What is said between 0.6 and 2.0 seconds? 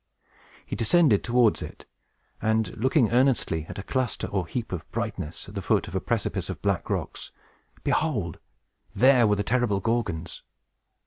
He descended towards it,